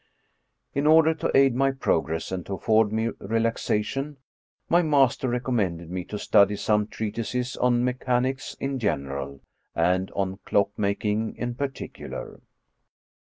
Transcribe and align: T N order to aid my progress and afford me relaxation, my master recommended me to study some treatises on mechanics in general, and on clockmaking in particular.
T 0.73 0.79
N 0.79 0.87
order 0.87 1.13
to 1.13 1.29
aid 1.37 1.53
my 1.53 1.69
progress 1.69 2.31
and 2.31 2.49
afford 2.49 2.91
me 2.91 3.11
relaxation, 3.19 4.17
my 4.67 4.81
master 4.81 5.29
recommended 5.29 5.91
me 5.91 6.03
to 6.05 6.17
study 6.17 6.55
some 6.55 6.87
treatises 6.87 7.55
on 7.57 7.83
mechanics 7.83 8.55
in 8.59 8.79
general, 8.79 9.41
and 9.75 10.09
on 10.15 10.37
clockmaking 10.43 11.35
in 11.35 11.53
particular. 11.53 12.41